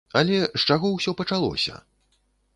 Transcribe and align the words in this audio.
Але 0.21 0.37
з 0.45 0.63
чаго 0.69 0.89
ўсё 0.95 1.13
пачалося. 1.21 1.79